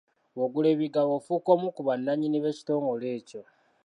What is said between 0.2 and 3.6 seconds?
Bw'ogula emigabo ofuuka omu ku bannannyini b'ekitongole ekyo.